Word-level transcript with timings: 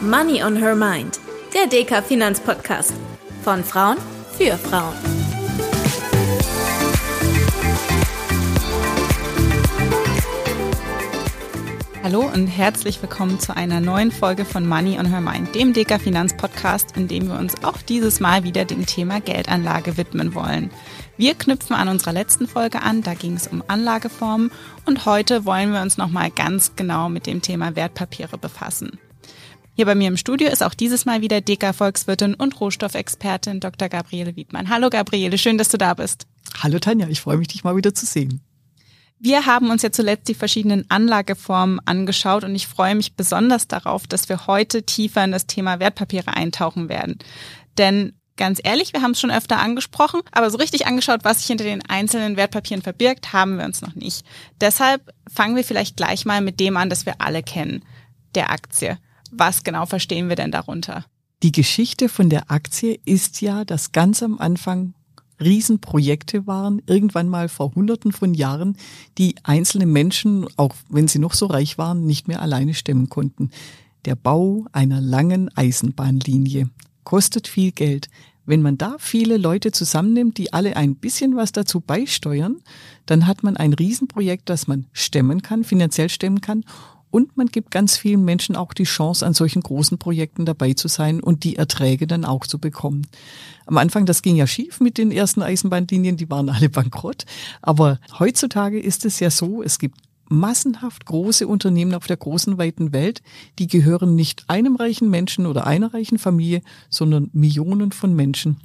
Money 0.00 0.44
on 0.44 0.54
Her 0.54 0.76
Mind, 0.76 1.18
der 1.52 1.66
DK 1.66 2.04
Finanzpodcast. 2.04 2.94
Von 3.42 3.64
Frauen 3.64 3.96
für 4.30 4.56
Frauen. 4.56 4.94
Hallo 12.04 12.20
und 12.32 12.46
herzlich 12.46 13.02
willkommen 13.02 13.40
zu 13.40 13.56
einer 13.56 13.80
neuen 13.80 14.12
Folge 14.12 14.44
von 14.44 14.68
Money 14.68 15.00
on 15.00 15.06
Her 15.06 15.20
Mind, 15.20 15.52
dem 15.56 15.72
DK 15.72 16.00
Finanzpodcast, 16.00 16.96
in 16.96 17.08
dem 17.08 17.26
wir 17.26 17.36
uns 17.36 17.64
auch 17.64 17.78
dieses 17.82 18.20
Mal 18.20 18.44
wieder 18.44 18.64
dem 18.64 18.86
Thema 18.86 19.20
Geldanlage 19.20 19.96
widmen 19.96 20.32
wollen. 20.32 20.70
Wir 21.16 21.34
knüpfen 21.34 21.74
an 21.74 21.88
unserer 21.88 22.12
letzten 22.12 22.46
Folge 22.46 22.82
an, 22.82 23.02
da 23.02 23.14
ging 23.14 23.34
es 23.34 23.48
um 23.48 23.64
Anlageformen 23.66 24.52
und 24.86 25.06
heute 25.06 25.44
wollen 25.44 25.72
wir 25.72 25.82
uns 25.82 25.98
nochmal 25.98 26.30
ganz 26.30 26.76
genau 26.76 27.08
mit 27.08 27.26
dem 27.26 27.42
Thema 27.42 27.74
Wertpapiere 27.74 28.38
befassen. 28.38 29.00
Hier 29.78 29.86
bei 29.86 29.94
mir 29.94 30.08
im 30.08 30.16
Studio 30.16 30.48
ist 30.48 30.64
auch 30.64 30.74
dieses 30.74 31.04
Mal 31.04 31.20
wieder 31.20 31.40
DK-Volkswirtin 31.40 32.34
und 32.34 32.60
Rohstoffexpertin 32.60 33.60
Dr. 33.60 33.88
Gabriele 33.88 34.34
Wiedmann. 34.34 34.70
Hallo 34.70 34.90
Gabriele, 34.90 35.38
schön, 35.38 35.56
dass 35.56 35.68
du 35.68 35.78
da 35.78 35.94
bist. 35.94 36.26
Hallo 36.60 36.80
Tanja, 36.80 37.06
ich 37.06 37.20
freue 37.20 37.36
mich, 37.36 37.46
dich 37.46 37.62
mal 37.62 37.76
wieder 37.76 37.94
zu 37.94 38.04
sehen. 38.04 38.40
Wir 39.20 39.46
haben 39.46 39.70
uns 39.70 39.82
ja 39.82 39.92
zuletzt 39.92 40.26
die 40.26 40.34
verschiedenen 40.34 40.84
Anlageformen 40.90 41.78
angeschaut 41.84 42.42
und 42.42 42.56
ich 42.56 42.66
freue 42.66 42.96
mich 42.96 43.14
besonders 43.14 43.68
darauf, 43.68 44.08
dass 44.08 44.28
wir 44.28 44.48
heute 44.48 44.82
tiefer 44.82 45.22
in 45.22 45.30
das 45.30 45.46
Thema 45.46 45.78
Wertpapiere 45.78 46.34
eintauchen 46.34 46.88
werden. 46.88 47.16
Denn 47.78 48.14
ganz 48.36 48.60
ehrlich, 48.60 48.92
wir 48.94 49.02
haben 49.02 49.12
es 49.12 49.20
schon 49.20 49.30
öfter 49.30 49.60
angesprochen, 49.60 50.22
aber 50.32 50.50
so 50.50 50.58
richtig 50.58 50.88
angeschaut, 50.88 51.20
was 51.22 51.38
sich 51.38 51.46
hinter 51.46 51.62
den 51.62 51.88
einzelnen 51.88 52.36
Wertpapieren 52.36 52.82
verbirgt, 52.82 53.32
haben 53.32 53.58
wir 53.58 53.64
uns 53.64 53.80
noch 53.80 53.94
nicht. 53.94 54.26
Deshalb 54.60 55.14
fangen 55.32 55.54
wir 55.54 55.62
vielleicht 55.62 55.96
gleich 55.96 56.24
mal 56.24 56.40
mit 56.40 56.58
dem 56.58 56.76
an, 56.76 56.90
das 56.90 57.06
wir 57.06 57.20
alle 57.20 57.44
kennen, 57.44 57.84
der 58.34 58.50
Aktie. 58.50 58.98
Was 59.30 59.64
genau 59.64 59.86
verstehen 59.86 60.28
wir 60.28 60.36
denn 60.36 60.50
darunter? 60.50 61.04
Die 61.42 61.52
Geschichte 61.52 62.08
von 62.08 62.30
der 62.30 62.50
Aktie 62.50 62.98
ist 63.04 63.40
ja, 63.40 63.64
dass 63.64 63.92
ganz 63.92 64.22
am 64.22 64.38
Anfang 64.38 64.94
Riesenprojekte 65.40 66.46
waren, 66.48 66.82
irgendwann 66.86 67.28
mal 67.28 67.48
vor 67.48 67.74
hunderten 67.74 68.10
von 68.10 68.34
Jahren, 68.34 68.76
die 69.18 69.36
einzelne 69.44 69.86
Menschen, 69.86 70.46
auch 70.56 70.74
wenn 70.88 71.06
sie 71.06 71.20
noch 71.20 71.34
so 71.34 71.46
reich 71.46 71.78
waren, 71.78 72.06
nicht 72.06 72.26
mehr 72.26 72.42
alleine 72.42 72.74
stemmen 72.74 73.08
konnten. 73.08 73.50
Der 74.04 74.16
Bau 74.16 74.66
einer 74.72 75.00
langen 75.00 75.48
Eisenbahnlinie 75.56 76.70
kostet 77.04 77.46
viel 77.46 77.72
Geld. 77.72 78.08
Wenn 78.46 78.62
man 78.62 78.78
da 78.78 78.96
viele 78.98 79.36
Leute 79.36 79.72
zusammennimmt, 79.72 80.38
die 80.38 80.52
alle 80.52 80.74
ein 80.74 80.96
bisschen 80.96 81.36
was 81.36 81.52
dazu 81.52 81.80
beisteuern, 81.80 82.56
dann 83.06 83.26
hat 83.26 83.42
man 83.42 83.56
ein 83.56 83.74
Riesenprojekt, 83.74 84.48
das 84.48 84.66
man 84.66 84.86
stemmen 84.92 85.42
kann, 85.42 85.64
finanziell 85.64 86.08
stemmen 86.08 86.40
kann 86.40 86.64
und 87.10 87.36
man 87.36 87.46
gibt 87.46 87.70
ganz 87.70 87.96
vielen 87.96 88.24
Menschen 88.24 88.56
auch 88.56 88.74
die 88.74 88.84
Chance, 88.84 89.24
an 89.24 89.34
solchen 89.34 89.62
großen 89.62 89.98
Projekten 89.98 90.44
dabei 90.44 90.74
zu 90.74 90.88
sein 90.88 91.20
und 91.20 91.44
die 91.44 91.56
Erträge 91.56 92.06
dann 92.06 92.24
auch 92.24 92.46
zu 92.46 92.58
bekommen. 92.58 93.06
Am 93.66 93.78
Anfang, 93.78 94.06
das 94.06 94.22
ging 94.22 94.36
ja 94.36 94.46
schief 94.46 94.80
mit 94.80 94.98
den 94.98 95.10
ersten 95.10 95.42
Eisenbahnlinien, 95.42 96.16
die 96.16 96.30
waren 96.30 96.50
alle 96.50 96.68
bankrott. 96.68 97.24
Aber 97.62 97.98
heutzutage 98.18 98.80
ist 98.80 99.04
es 99.04 99.20
ja 99.20 99.30
so, 99.30 99.62
es 99.62 99.78
gibt 99.78 99.98
massenhaft 100.30 101.06
große 101.06 101.46
Unternehmen 101.46 101.94
auf 101.94 102.06
der 102.06 102.18
großen 102.18 102.58
weiten 102.58 102.92
Welt, 102.92 103.22
die 103.58 103.66
gehören 103.66 104.14
nicht 104.14 104.44
einem 104.48 104.76
reichen 104.76 105.08
Menschen 105.08 105.46
oder 105.46 105.66
einer 105.66 105.94
reichen 105.94 106.18
Familie, 106.18 106.60
sondern 106.90 107.30
Millionen 107.32 107.92
von 107.92 108.14
Menschen. 108.14 108.60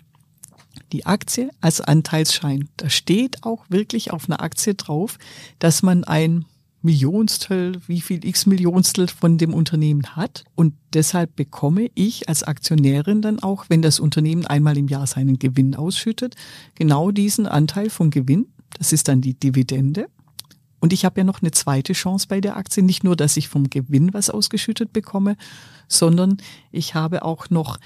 Die 0.92 1.06
Aktie 1.06 1.50
als 1.62 1.82
Anteilsschein, 1.82 2.70
da 2.78 2.90
steht 2.90 3.44
auch 3.44 3.66
wirklich 3.70 4.12
auf 4.12 4.30
einer 4.30 4.42
Aktie 4.42 4.76
drauf, 4.76 5.18
dass 5.60 5.84
man 5.84 6.04
ein 6.04 6.46
Millionstel, 6.84 7.80
wie 7.88 8.02
viel 8.02 8.26
x 8.26 8.46
Millionstel 8.46 9.08
von 9.08 9.38
dem 9.38 9.54
Unternehmen 9.54 10.16
hat. 10.16 10.44
Und 10.54 10.76
deshalb 10.94 11.36
bekomme 11.36 11.90
ich 11.96 12.28
als 12.30 12.44
Aktionärin 12.44 13.22
dann 13.22 13.40
auch, 13.40 13.66
wenn 13.70 13.82
das 13.82 14.00
Unternehmen 14.00 14.46
einmal 14.46 14.78
im 14.78 14.90
Jahr 14.90 15.08
seinen 15.08 15.40
Gewinn 15.40 15.76
ausschüttet, 15.76 16.36
genau 16.76 17.12
diesen 17.12 17.48
Anteil 17.48 17.90
vom 17.90 18.10
Gewinn. 18.10 18.48
Das 18.78 18.92
ist 18.92 19.08
dann 19.08 19.22
die 19.22 19.34
Dividende. 19.34 20.08
Und 20.82 20.92
ich 20.92 21.06
habe 21.06 21.22
ja 21.22 21.24
noch 21.24 21.42
eine 21.42 21.52
zweite 21.52 21.94
Chance 21.94 22.28
bei 22.28 22.42
der 22.42 22.58
Aktie. 22.58 22.84
Nicht 22.84 23.06
nur, 23.06 23.16
dass 23.16 23.38
ich 23.38 23.48
vom 23.48 23.70
Gewinn 23.70 24.14
was 24.14 24.30
ausgeschüttet 24.30 24.92
bekomme, 24.92 25.38
sondern 25.88 26.38
ich 26.72 26.96
habe 26.96 27.24
auch 27.24 27.50
noch 27.50 27.78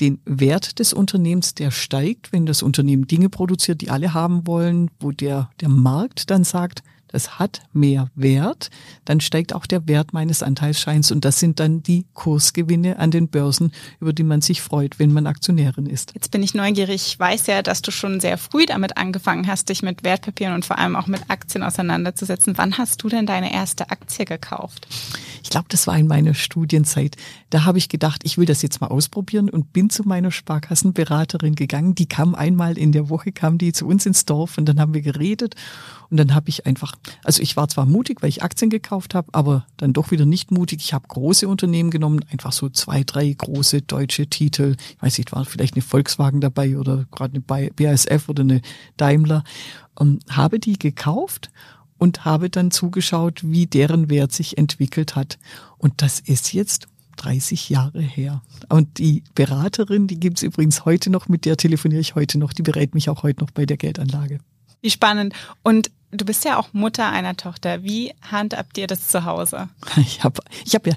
den 0.00 0.20
Wert 0.24 0.78
des 0.78 0.92
Unternehmens, 0.92 1.54
der 1.54 1.72
steigt, 1.72 2.32
wenn 2.32 2.46
das 2.46 2.62
Unternehmen 2.62 3.08
Dinge 3.08 3.28
produziert, 3.28 3.80
die 3.80 3.90
alle 3.90 4.14
haben 4.14 4.46
wollen, 4.46 4.90
wo 5.00 5.10
der, 5.10 5.50
der 5.60 5.68
Markt 5.68 6.30
dann 6.30 6.44
sagt, 6.44 6.84
es 7.14 7.38
hat 7.38 7.62
mehr 7.72 8.10
Wert, 8.14 8.70
dann 9.04 9.20
steigt 9.20 9.54
auch 9.54 9.66
der 9.66 9.86
Wert 9.88 10.12
meines 10.12 10.42
Anteilsscheins 10.42 11.10
und 11.10 11.24
das 11.24 11.38
sind 11.38 11.60
dann 11.60 11.82
die 11.82 12.06
Kursgewinne 12.14 12.98
an 12.98 13.10
den 13.10 13.28
Börsen, 13.28 13.72
über 14.00 14.12
die 14.12 14.22
man 14.22 14.40
sich 14.40 14.60
freut, 14.60 14.98
wenn 14.98 15.12
man 15.12 15.26
Aktionärin 15.26 15.86
ist. 15.86 16.12
Jetzt 16.14 16.30
bin 16.30 16.42
ich 16.42 16.54
neugierig. 16.54 17.06
Ich 17.06 17.18
weiß 17.18 17.46
ja, 17.46 17.62
dass 17.62 17.82
du 17.82 17.90
schon 17.90 18.20
sehr 18.20 18.38
früh 18.38 18.66
damit 18.66 18.96
angefangen 18.96 19.46
hast, 19.46 19.68
dich 19.68 19.82
mit 19.82 20.04
Wertpapieren 20.04 20.54
und 20.54 20.64
vor 20.64 20.78
allem 20.78 20.96
auch 20.96 21.06
mit 21.06 21.22
Aktien 21.28 21.62
auseinanderzusetzen. 21.62 22.58
Wann 22.58 22.78
hast 22.78 23.02
du 23.02 23.08
denn 23.08 23.26
deine 23.26 23.52
erste 23.52 23.90
Aktie 23.90 24.24
gekauft? 24.24 24.86
Ich 25.42 25.50
glaube, 25.50 25.66
das 25.68 25.86
war 25.86 25.96
in 25.96 26.06
meiner 26.06 26.34
Studienzeit. 26.34 27.16
Da 27.50 27.64
habe 27.64 27.78
ich 27.78 27.88
gedacht, 27.88 28.22
ich 28.24 28.38
will 28.38 28.46
das 28.46 28.62
jetzt 28.62 28.80
mal 28.80 28.88
ausprobieren 28.88 29.50
und 29.50 29.72
bin 29.72 29.90
zu 29.90 30.02
meiner 30.02 30.30
Sparkassenberaterin 30.30 31.54
gegangen. 31.54 31.94
Die 31.94 32.06
kam 32.06 32.34
einmal 32.34 32.78
in 32.78 32.92
der 32.92 33.08
Woche, 33.08 33.30
kam 33.30 33.58
die 33.58 33.72
zu 33.72 33.86
uns 33.86 34.06
ins 34.06 34.24
Dorf 34.24 34.58
und 34.58 34.66
dann 34.66 34.80
haben 34.80 34.94
wir 34.94 35.02
geredet 35.02 35.54
und 36.10 36.16
dann 36.16 36.34
habe 36.34 36.48
ich 36.48 36.66
einfach, 36.66 36.94
also 37.22 37.42
ich 37.42 37.56
war 37.56 37.68
zwar 37.68 37.86
mutig, 37.86 38.22
weil 38.22 38.28
ich 38.28 38.42
Aktien 38.42 38.70
gekauft 38.70 39.14
habe, 39.14 39.28
aber 39.32 39.66
dann 39.76 39.92
doch 39.92 40.10
wieder 40.10 40.26
nicht 40.26 40.50
mutig. 40.50 40.80
Ich 40.82 40.92
habe 40.92 41.06
große 41.08 41.48
Unternehmen 41.48 41.90
genommen, 41.90 42.24
einfach 42.30 42.52
so 42.52 42.68
zwei, 42.68 43.04
drei 43.04 43.32
große 43.32 43.82
deutsche 43.82 44.26
Titel. 44.26 44.76
Ich 44.96 45.02
weiß 45.02 45.18
nicht, 45.18 45.32
war 45.32 45.44
vielleicht 45.44 45.74
eine 45.74 45.82
Volkswagen 45.82 46.40
dabei 46.40 46.78
oder 46.78 47.06
gerade 47.10 47.34
eine 47.34 47.70
BASF 47.70 48.28
oder 48.28 48.42
eine 48.42 48.60
Daimler. 48.96 49.44
Und 49.94 50.24
habe 50.28 50.58
die 50.58 50.78
gekauft 50.78 51.50
und 51.98 52.24
habe 52.24 52.50
dann 52.50 52.70
zugeschaut, 52.70 53.40
wie 53.44 53.66
deren 53.66 54.10
Wert 54.10 54.32
sich 54.32 54.58
entwickelt 54.58 55.14
hat. 55.14 55.38
Und 55.78 56.02
das 56.02 56.20
ist 56.20 56.52
jetzt 56.52 56.88
30 57.16 57.70
Jahre 57.70 58.00
her. 58.00 58.42
Und 58.68 58.98
die 58.98 59.22
Beraterin, 59.34 60.06
die 60.06 60.18
gibt's 60.18 60.42
übrigens 60.42 60.84
heute 60.84 61.10
noch, 61.10 61.28
mit 61.28 61.44
der 61.44 61.56
telefoniere 61.56 62.00
ich 62.00 62.14
heute 62.14 62.38
noch, 62.38 62.52
die 62.52 62.62
berät 62.62 62.94
mich 62.94 63.08
auch 63.08 63.22
heute 63.22 63.40
noch 63.40 63.50
bei 63.50 63.66
der 63.66 63.76
Geldanlage. 63.76 64.40
Wie 64.80 64.90
spannend. 64.90 65.34
Und 65.62 65.90
du 66.14 66.24
bist 66.24 66.44
ja 66.44 66.58
auch 66.58 66.72
Mutter 66.72 67.10
einer 67.10 67.36
Tochter. 67.36 67.82
Wie 67.82 68.12
handhabt 68.22 68.78
ihr 68.78 68.86
das 68.86 69.08
zu 69.08 69.24
Hause? 69.24 69.68
Ich 69.96 70.22
habe 70.24 70.40
ich 70.64 70.74
hab 70.74 70.86
ja 70.86 70.94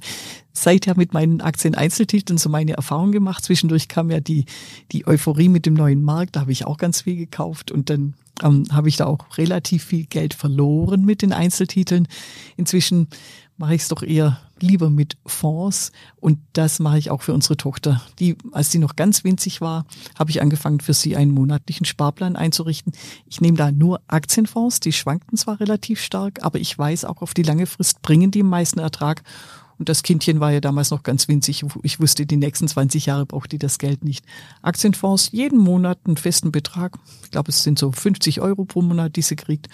seither 0.53 0.97
mit 0.97 1.13
meinen 1.13 1.41
Aktien-Einzeltiteln 1.41 2.37
so 2.37 2.49
meine 2.49 2.73
Erfahrung 2.73 3.11
gemacht. 3.11 3.43
Zwischendurch 3.43 3.87
kam 3.87 4.09
ja 4.09 4.19
die, 4.19 4.45
die 4.91 5.07
Euphorie 5.07 5.49
mit 5.49 5.65
dem 5.65 5.75
neuen 5.75 6.01
Markt. 6.01 6.35
Da 6.35 6.41
habe 6.41 6.51
ich 6.51 6.65
auch 6.65 6.77
ganz 6.77 7.01
viel 7.01 7.15
gekauft 7.15 7.71
und 7.71 7.89
dann 7.89 8.15
ähm, 8.43 8.65
habe 8.71 8.89
ich 8.89 8.97
da 8.97 9.05
auch 9.05 9.37
relativ 9.37 9.83
viel 9.85 10.05
Geld 10.05 10.33
verloren 10.33 11.05
mit 11.05 11.21
den 11.21 11.33
Einzeltiteln. 11.33 12.07
Inzwischen 12.55 13.07
mache 13.57 13.75
ich 13.75 13.81
es 13.81 13.87
doch 13.87 14.03
eher 14.03 14.39
lieber 14.59 14.89
mit 14.89 15.17
Fonds 15.25 15.91
und 16.19 16.39
das 16.53 16.79
mache 16.79 16.97
ich 16.97 17.09
auch 17.09 17.21
für 17.21 17.33
unsere 17.33 17.57
Tochter. 17.57 18.01
Die, 18.19 18.37
als 18.51 18.71
sie 18.71 18.79
noch 18.79 18.95
ganz 18.95 19.23
winzig 19.23 19.61
war, 19.61 19.85
habe 20.17 20.29
ich 20.29 20.41
angefangen 20.41 20.79
für 20.79 20.93
sie 20.93 21.15
einen 21.15 21.31
monatlichen 21.31 21.85
Sparplan 21.85 22.35
einzurichten. 22.35 22.93
Ich 23.27 23.41
nehme 23.41 23.57
da 23.57 23.71
nur 23.71 24.01
Aktienfonds, 24.07 24.79
die 24.79 24.93
schwankten 24.93 25.37
zwar 25.37 25.59
relativ 25.59 26.01
stark, 26.01 26.43
aber 26.43 26.59
ich 26.59 26.77
weiß 26.77 27.05
auch 27.05 27.21
auf 27.21 27.33
die 27.33 27.43
lange 27.43 27.65
Frist 27.65 28.01
bringen 28.01 28.31
die 28.31 28.43
meisten 28.43 28.79
Ertrag 28.79 29.23
und 29.79 29.89
das 29.89 30.03
Kindchen 30.03 30.39
war 30.39 30.51
ja 30.51 30.59
damals 30.59 30.91
noch 30.91 31.03
ganz 31.03 31.27
winzig. 31.27 31.63
Ich 31.83 31.99
wusste, 31.99 32.25
die 32.25 32.37
nächsten 32.37 32.67
20 32.67 33.05
Jahre 33.05 33.25
braucht 33.25 33.51
die 33.51 33.59
das 33.59 33.77
Geld 33.77 34.03
nicht. 34.03 34.25
Aktienfonds, 34.61 35.31
jeden 35.31 35.59
Monat 35.59 35.99
einen 36.05 36.17
festen 36.17 36.51
Betrag. 36.51 36.97
Ich 37.23 37.31
glaube, 37.31 37.49
es 37.49 37.63
sind 37.63 37.77
so 37.77 37.91
50 37.91 38.41
Euro 38.41 38.65
pro 38.65 38.81
Monat, 38.81 39.15
die 39.15 39.21
sie 39.21 39.35
kriegt. 39.35 39.67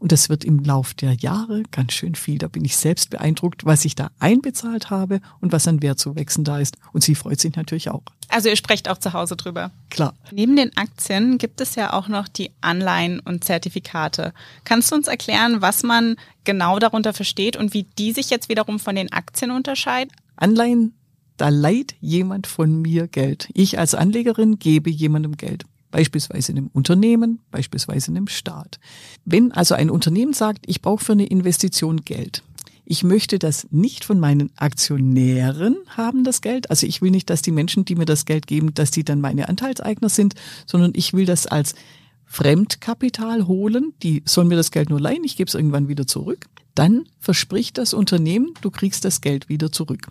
Und 0.00 0.12
das 0.12 0.30
wird 0.30 0.44
im 0.44 0.60
Lauf 0.60 0.94
der 0.94 1.12
Jahre 1.12 1.62
ganz 1.70 1.92
schön 1.92 2.14
viel. 2.14 2.38
Da 2.38 2.48
bin 2.48 2.64
ich 2.64 2.76
selbst 2.76 3.10
beeindruckt, 3.10 3.66
was 3.66 3.84
ich 3.84 3.94
da 3.94 4.10
einbezahlt 4.18 4.88
habe 4.88 5.20
und 5.40 5.52
was 5.52 5.68
an 5.68 5.82
Wertzuwächsen 5.82 6.42
da 6.42 6.58
ist. 6.58 6.78
Und 6.94 7.04
sie 7.04 7.14
freut 7.14 7.38
sich 7.38 7.54
natürlich 7.54 7.90
auch. 7.90 8.02
Also 8.30 8.48
ihr 8.48 8.56
sprecht 8.56 8.88
auch 8.88 8.96
zu 8.96 9.12
Hause 9.12 9.36
drüber. 9.36 9.70
Klar. 9.90 10.14
Neben 10.32 10.56
den 10.56 10.74
Aktien 10.76 11.36
gibt 11.36 11.60
es 11.60 11.74
ja 11.74 11.92
auch 11.92 12.08
noch 12.08 12.28
die 12.28 12.50
Anleihen 12.62 13.20
und 13.20 13.44
Zertifikate. 13.44 14.32
Kannst 14.64 14.90
du 14.90 14.96
uns 14.96 15.06
erklären, 15.06 15.60
was 15.60 15.82
man 15.82 16.16
genau 16.44 16.78
darunter 16.78 17.12
versteht 17.12 17.56
und 17.56 17.74
wie 17.74 17.82
die 17.82 18.12
sich 18.12 18.30
jetzt 18.30 18.48
wiederum 18.48 18.78
von 18.78 18.96
den 18.96 19.12
Aktien 19.12 19.50
unterscheiden? 19.50 20.10
Anleihen, 20.36 20.94
da 21.36 21.50
leiht 21.50 21.94
jemand 22.00 22.46
von 22.46 22.80
mir 22.80 23.06
Geld. 23.06 23.50
Ich 23.52 23.78
als 23.78 23.94
Anlegerin 23.94 24.58
gebe 24.58 24.88
jemandem 24.88 25.36
Geld 25.36 25.66
beispielsweise 25.90 26.52
einem 26.52 26.70
Unternehmen, 26.72 27.40
beispielsweise 27.50 28.10
einem 28.10 28.28
Staat. 28.28 28.78
Wenn 29.24 29.52
also 29.52 29.74
ein 29.74 29.90
Unternehmen 29.90 30.32
sagt, 30.32 30.64
ich 30.66 30.82
brauche 30.82 31.04
für 31.04 31.12
eine 31.12 31.26
Investition 31.26 32.04
Geld, 32.04 32.42
ich 32.90 33.04
möchte 33.04 33.38
das 33.38 33.68
nicht 33.70 34.04
von 34.04 34.18
meinen 34.18 34.50
Aktionären 34.56 35.76
haben, 35.96 36.24
das 36.24 36.40
Geld. 36.40 36.70
Also 36.70 36.88
ich 36.88 37.00
will 37.00 37.12
nicht, 37.12 37.30
dass 37.30 37.40
die 37.40 37.52
Menschen, 37.52 37.84
die 37.84 37.94
mir 37.94 38.04
das 38.04 38.24
Geld 38.24 38.48
geben, 38.48 38.74
dass 38.74 38.90
die 38.90 39.04
dann 39.04 39.20
meine 39.20 39.48
Anteilseigner 39.48 40.08
sind, 40.08 40.34
sondern 40.66 40.90
ich 40.96 41.12
will 41.12 41.24
das 41.24 41.46
als 41.46 41.76
Fremdkapital 42.24 43.46
holen. 43.46 43.92
Die 44.02 44.24
sollen 44.24 44.48
mir 44.48 44.56
das 44.56 44.72
Geld 44.72 44.90
nur 44.90 45.00
leihen, 45.00 45.22
ich 45.22 45.36
gebe 45.36 45.46
es 45.46 45.54
irgendwann 45.54 45.86
wieder 45.86 46.08
zurück. 46.08 46.46
Dann 46.74 47.04
verspricht 47.20 47.78
das 47.78 47.94
Unternehmen, 47.94 48.54
du 48.60 48.72
kriegst 48.72 49.04
das 49.04 49.20
Geld 49.20 49.48
wieder 49.48 49.70
zurück. 49.70 50.08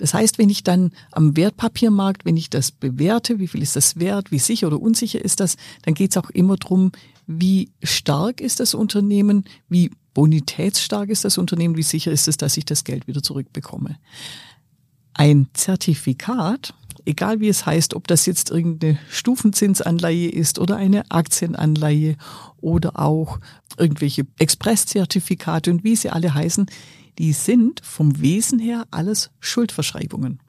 Das 0.00 0.14
heißt, 0.14 0.38
wenn 0.38 0.48
ich 0.48 0.64
dann 0.64 0.92
am 1.12 1.36
Wertpapiermarkt, 1.36 2.24
wenn 2.24 2.38
ich 2.38 2.48
das 2.48 2.70
bewerte, 2.70 3.38
wie 3.38 3.48
viel 3.48 3.60
ist 3.60 3.76
das 3.76 3.98
wert, 3.98 4.30
wie 4.32 4.38
sicher 4.38 4.68
oder 4.68 4.80
unsicher 4.80 5.22
ist 5.22 5.40
das, 5.40 5.58
dann 5.82 5.92
geht 5.92 6.12
es 6.12 6.16
auch 6.16 6.30
immer 6.30 6.56
drum, 6.56 6.92
wie 7.26 7.68
stark 7.82 8.40
ist 8.40 8.60
das 8.60 8.72
Unternehmen, 8.72 9.44
wie 9.68 9.90
bonitätsstark 10.14 11.10
ist 11.10 11.26
das 11.26 11.36
Unternehmen, 11.36 11.76
wie 11.76 11.82
sicher 11.82 12.10
ist 12.10 12.28
es, 12.28 12.38
dass 12.38 12.56
ich 12.56 12.64
das 12.64 12.84
Geld 12.84 13.08
wieder 13.08 13.22
zurückbekomme. 13.22 13.98
Ein 15.12 15.48
Zertifikat, 15.52 16.72
egal 17.04 17.40
wie 17.40 17.48
es 17.48 17.66
heißt, 17.66 17.92
ob 17.92 18.08
das 18.08 18.24
jetzt 18.24 18.50
irgendeine 18.50 18.98
Stufenzinsanleihe 19.10 20.30
ist 20.30 20.58
oder 20.58 20.76
eine 20.76 21.10
Aktienanleihe 21.10 22.16
oder 22.62 22.98
auch 22.98 23.38
irgendwelche 23.76 24.26
Expresszertifikate 24.38 25.70
und 25.70 25.84
wie 25.84 25.94
sie 25.94 26.08
alle 26.08 26.32
heißen, 26.32 26.70
die 27.20 27.34
sind 27.34 27.82
vom 27.84 28.22
Wesen 28.22 28.58
her 28.58 28.86
alles 28.90 29.30
Schuldverschreibungen. 29.40 30.40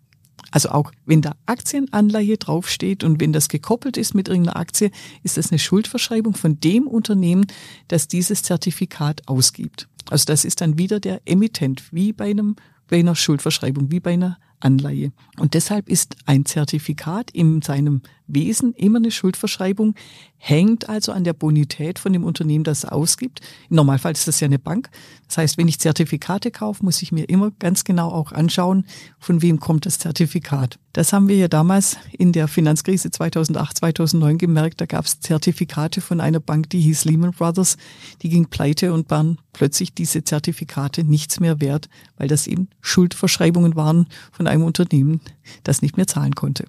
Also 0.51 0.69
auch 0.69 0.93
wenn 1.05 1.21
da 1.21 1.35
Aktienanleihe 1.45 2.37
draufsteht 2.37 3.03
und 3.03 3.19
wenn 3.19 3.33
das 3.33 3.49
gekoppelt 3.49 3.97
ist 3.97 4.15
mit 4.15 4.29
irgendeiner 4.29 4.55
Aktie, 4.55 4.89
ist 5.21 5.35
das 5.35 5.51
eine 5.51 5.59
Schuldverschreibung 5.59 6.33
von 6.33 6.61
dem 6.61 6.87
Unternehmen, 6.87 7.45
das 7.89 8.07
dieses 8.07 8.43
Zertifikat 8.43 9.27
ausgibt. 9.27 9.89
Also 10.09 10.23
das 10.25 10.45
ist 10.45 10.61
dann 10.61 10.77
wieder 10.77 11.01
der 11.01 11.21
Emittent, 11.25 11.91
wie 11.91 12.13
bei 12.13 12.29
einem 12.29 12.55
bei 12.87 12.99
einer 12.99 13.15
Schuldverschreibung, 13.15 13.91
wie 13.91 13.99
bei 13.99 14.13
einer 14.13 14.37
Anleihe. 14.61 15.11
Und 15.39 15.55
deshalb 15.55 15.89
ist 15.89 16.15
ein 16.25 16.45
Zertifikat 16.45 17.31
in 17.31 17.61
seinem 17.61 18.01
Wesen 18.33 18.73
immer 18.73 18.97
eine 18.97 19.11
Schuldverschreibung, 19.11 19.95
hängt 20.37 20.89
also 20.89 21.11
an 21.11 21.23
der 21.23 21.33
Bonität 21.33 21.99
von 21.99 22.13
dem 22.13 22.23
Unternehmen, 22.23 22.63
das 22.63 22.79
es 22.79 22.85
ausgibt. 22.85 23.41
Im 23.69 23.75
Normalfall 23.75 24.13
ist 24.13 24.27
das 24.27 24.39
ja 24.39 24.45
eine 24.45 24.57
Bank. 24.57 24.89
Das 25.27 25.37
heißt, 25.37 25.57
wenn 25.57 25.67
ich 25.67 25.79
Zertifikate 25.79 26.49
kaufe, 26.49 26.83
muss 26.83 27.01
ich 27.03 27.11
mir 27.11 27.29
immer 27.29 27.51
ganz 27.51 27.83
genau 27.83 28.09
auch 28.09 28.31
anschauen, 28.31 28.85
von 29.19 29.41
wem 29.43 29.59
kommt 29.59 29.85
das 29.85 29.99
Zertifikat. 29.99 30.79
Das 30.93 31.13
haben 31.13 31.27
wir 31.27 31.37
ja 31.37 31.47
damals 31.47 31.97
in 32.11 32.31
der 32.31 32.47
Finanzkrise 32.47 33.11
2008, 33.11 33.77
2009 33.77 34.37
gemerkt. 34.39 34.81
Da 34.81 34.87
gab 34.87 35.05
es 35.05 35.19
Zertifikate 35.19 36.01
von 36.01 36.19
einer 36.19 36.39
Bank, 36.39 36.71
die 36.71 36.81
hieß 36.81 37.05
Lehman 37.05 37.31
Brothers. 37.31 37.77
Die 38.23 38.29
ging 38.29 38.47
pleite 38.47 38.93
und 38.93 39.11
waren 39.11 39.37
plötzlich 39.53 39.93
diese 39.93 40.23
Zertifikate 40.23 41.03
nichts 41.03 41.39
mehr 41.39 41.61
wert, 41.61 41.87
weil 42.17 42.27
das 42.27 42.47
eben 42.47 42.67
Schuldverschreibungen 42.81 43.75
waren 43.75 44.07
von 44.31 44.47
einem 44.47 44.63
Unternehmen, 44.63 45.21
das 45.63 45.83
nicht 45.83 45.97
mehr 45.97 46.07
zahlen 46.07 46.33
konnte. 46.33 46.65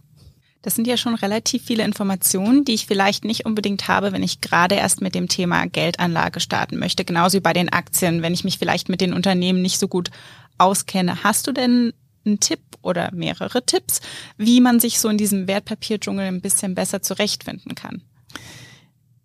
Das 0.62 0.76
sind 0.76 0.86
ja 0.86 0.96
schon 0.96 1.16
relativ 1.16 1.64
viele 1.64 1.84
Informationen, 1.84 2.64
die 2.64 2.74
ich 2.74 2.86
vielleicht 2.86 3.24
nicht 3.24 3.44
unbedingt 3.44 3.88
habe, 3.88 4.12
wenn 4.12 4.22
ich 4.22 4.40
gerade 4.40 4.76
erst 4.76 5.00
mit 5.00 5.14
dem 5.14 5.28
Thema 5.28 5.66
Geldanlage 5.66 6.38
starten 6.38 6.78
möchte. 6.78 7.04
Genauso 7.04 7.38
wie 7.38 7.42
bei 7.42 7.52
den 7.52 7.68
Aktien, 7.68 8.22
wenn 8.22 8.32
ich 8.32 8.44
mich 8.44 8.58
vielleicht 8.58 8.88
mit 8.88 9.00
den 9.00 9.12
Unternehmen 9.12 9.60
nicht 9.60 9.80
so 9.80 9.88
gut 9.88 10.10
auskenne. 10.58 11.24
Hast 11.24 11.48
du 11.48 11.52
denn 11.52 11.92
einen 12.24 12.38
Tipp 12.38 12.60
oder 12.80 13.10
mehrere 13.12 13.66
Tipps, 13.66 14.00
wie 14.36 14.60
man 14.60 14.78
sich 14.78 15.00
so 15.00 15.08
in 15.08 15.18
diesem 15.18 15.48
Wertpapierdschungel 15.48 16.26
ein 16.26 16.40
bisschen 16.40 16.76
besser 16.76 17.02
zurechtfinden 17.02 17.74
kann? 17.74 18.02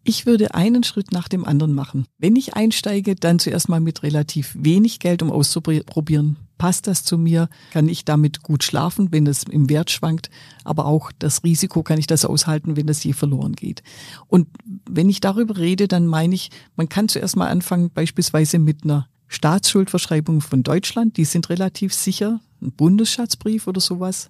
Ich 0.03 0.25
würde 0.25 0.55
einen 0.55 0.83
Schritt 0.83 1.11
nach 1.11 1.27
dem 1.27 1.45
anderen 1.45 1.73
machen. 1.73 2.07
Wenn 2.17 2.35
ich 2.35 2.55
einsteige, 2.55 3.15
dann 3.15 3.39
zuerst 3.39 3.69
mal 3.69 3.81
mit 3.81 4.03
relativ 4.03 4.55
wenig 4.57 4.99
Geld, 4.99 5.21
um 5.21 5.31
auszuprobieren, 5.31 6.37
passt 6.57 6.87
das 6.87 7.03
zu 7.03 7.17
mir, 7.17 7.49
kann 7.71 7.87
ich 7.87 8.05
damit 8.05 8.43
gut 8.43 8.63
schlafen, 8.63 9.11
wenn 9.11 9.27
es 9.27 9.43
im 9.43 9.69
Wert 9.69 9.91
schwankt, 9.91 10.29
aber 10.63 10.85
auch 10.85 11.11
das 11.19 11.43
Risiko 11.43 11.83
kann 11.83 11.99
ich 11.99 12.07
das 12.07 12.25
aushalten, 12.25 12.75
wenn 12.75 12.87
das 12.87 13.03
je 13.03 13.13
verloren 13.13 13.53
geht. 13.53 13.83
Und 14.27 14.47
wenn 14.89 15.09
ich 15.09 15.19
darüber 15.19 15.57
rede, 15.57 15.87
dann 15.87 16.07
meine 16.07 16.35
ich, 16.35 16.51
man 16.75 16.89
kann 16.89 17.09
zuerst 17.09 17.35
mal 17.35 17.47
anfangen, 17.47 17.91
beispielsweise 17.91 18.59
mit 18.59 18.83
einer 18.83 19.07
Staatsschuldverschreibung 19.27 20.41
von 20.41 20.63
Deutschland, 20.63 21.17
die 21.17 21.25
sind 21.25 21.49
relativ 21.49 21.93
sicher, 21.93 22.39
ein 22.61 22.71
Bundesschatzbrief 22.71 23.67
oder 23.67 23.81
sowas. 23.81 24.29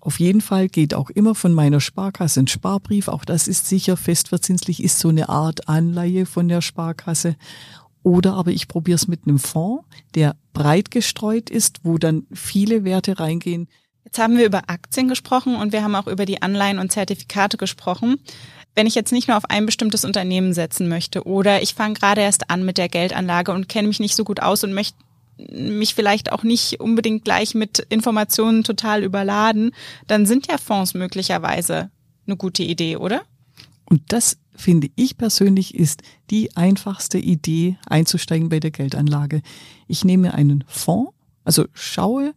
Auf 0.00 0.20
jeden 0.20 0.40
Fall 0.40 0.68
geht 0.68 0.94
auch 0.94 1.10
immer 1.10 1.34
von 1.34 1.52
meiner 1.52 1.80
Sparkasse 1.80 2.40
ein 2.40 2.46
Sparbrief. 2.46 3.08
Auch 3.08 3.24
das 3.24 3.48
ist 3.48 3.66
sicher 3.66 3.96
festverzinslich, 3.96 4.82
ist 4.82 4.98
so 5.00 5.08
eine 5.08 5.28
Art 5.28 5.68
Anleihe 5.68 6.24
von 6.24 6.48
der 6.48 6.60
Sparkasse. 6.60 7.36
Oder 8.02 8.34
aber 8.34 8.50
ich 8.50 8.68
probiere 8.68 8.96
es 8.96 9.08
mit 9.08 9.26
einem 9.26 9.38
Fonds, 9.38 9.84
der 10.14 10.36
breit 10.52 10.90
gestreut 10.90 11.50
ist, 11.50 11.80
wo 11.82 11.98
dann 11.98 12.26
viele 12.32 12.84
Werte 12.84 13.18
reingehen. 13.18 13.68
Jetzt 14.04 14.18
haben 14.18 14.38
wir 14.38 14.46
über 14.46 14.70
Aktien 14.70 15.08
gesprochen 15.08 15.56
und 15.56 15.72
wir 15.72 15.82
haben 15.82 15.94
auch 15.94 16.06
über 16.06 16.24
die 16.24 16.40
Anleihen 16.40 16.78
und 16.78 16.90
Zertifikate 16.90 17.58
gesprochen. 17.58 18.16
Wenn 18.74 18.86
ich 18.86 18.94
jetzt 18.94 19.12
nicht 19.12 19.28
nur 19.28 19.36
auf 19.36 19.50
ein 19.50 19.66
bestimmtes 19.66 20.04
Unternehmen 20.04 20.54
setzen 20.54 20.88
möchte 20.88 21.26
oder 21.26 21.62
ich 21.62 21.74
fange 21.74 21.94
gerade 21.94 22.22
erst 22.22 22.48
an 22.48 22.64
mit 22.64 22.78
der 22.78 22.88
Geldanlage 22.88 23.52
und 23.52 23.68
kenne 23.68 23.88
mich 23.88 24.00
nicht 24.00 24.14
so 24.14 24.24
gut 24.24 24.40
aus 24.40 24.64
und 24.64 24.72
möchte 24.72 24.96
mich 25.36 25.94
vielleicht 25.94 26.32
auch 26.32 26.42
nicht 26.42 26.80
unbedingt 26.80 27.24
gleich 27.24 27.54
mit 27.54 27.80
Informationen 27.90 28.64
total 28.64 29.04
überladen, 29.04 29.72
dann 30.06 30.26
sind 30.26 30.46
ja 30.48 30.58
Fonds 30.58 30.94
möglicherweise 30.94 31.90
eine 32.26 32.36
gute 32.36 32.62
Idee, 32.62 32.96
oder? 32.96 33.22
Und 33.84 34.02
das 34.08 34.38
finde 34.58 34.88
ich 34.96 35.16
persönlich 35.16 35.74
ist 35.74 36.02
die 36.30 36.56
einfachste 36.56 37.18
Idee 37.18 37.78
einzusteigen 37.86 38.48
bei 38.48 38.60
der 38.60 38.70
Geldanlage. 38.70 39.42
Ich 39.86 40.04
nehme 40.04 40.34
einen 40.34 40.64
Fonds, 40.66 41.12
also 41.44 41.66
schaue, 41.72 42.34